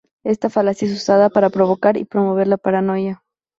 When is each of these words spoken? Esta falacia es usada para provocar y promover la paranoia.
Esta 0.23 0.49
falacia 0.49 0.87
es 0.87 0.95
usada 0.97 1.29
para 1.29 1.51
provocar 1.51 1.95
y 1.95 2.05
promover 2.05 2.47
la 2.47 2.57
paranoia. 2.57 3.23